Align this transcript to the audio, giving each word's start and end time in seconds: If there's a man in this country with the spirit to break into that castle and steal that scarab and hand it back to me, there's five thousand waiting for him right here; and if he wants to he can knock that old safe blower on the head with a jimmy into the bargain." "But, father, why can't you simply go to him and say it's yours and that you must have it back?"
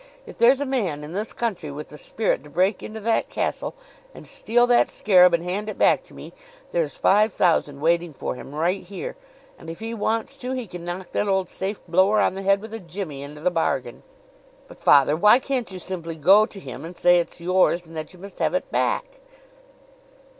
If 0.25 0.39
there's 0.39 0.59
a 0.59 0.65
man 0.65 1.03
in 1.03 1.11
this 1.13 1.31
country 1.31 1.69
with 1.69 1.89
the 1.89 1.97
spirit 1.99 2.43
to 2.43 2.49
break 2.49 2.81
into 2.81 2.99
that 3.01 3.29
castle 3.29 3.75
and 4.15 4.25
steal 4.25 4.65
that 4.65 4.89
scarab 4.89 5.31
and 5.35 5.43
hand 5.43 5.69
it 5.69 5.77
back 5.77 6.03
to 6.05 6.15
me, 6.15 6.33
there's 6.71 6.97
five 6.97 7.31
thousand 7.31 7.81
waiting 7.81 8.11
for 8.11 8.33
him 8.33 8.55
right 8.55 8.81
here; 8.81 9.15
and 9.59 9.69
if 9.69 9.79
he 9.79 9.93
wants 9.93 10.35
to 10.37 10.53
he 10.53 10.65
can 10.65 10.83
knock 10.85 11.11
that 11.11 11.27
old 11.27 11.51
safe 11.51 11.85
blower 11.85 12.19
on 12.19 12.33
the 12.33 12.41
head 12.41 12.61
with 12.61 12.73
a 12.73 12.79
jimmy 12.79 13.21
into 13.21 13.41
the 13.41 13.51
bargain." 13.51 14.01
"But, 14.67 14.79
father, 14.79 15.15
why 15.15 15.37
can't 15.37 15.71
you 15.71 15.77
simply 15.77 16.15
go 16.15 16.47
to 16.47 16.59
him 16.59 16.83
and 16.83 16.97
say 16.97 17.19
it's 17.19 17.39
yours 17.39 17.85
and 17.85 17.95
that 17.95 18.11
you 18.11 18.17
must 18.17 18.39
have 18.39 18.55
it 18.55 18.71
back?" 18.71 19.21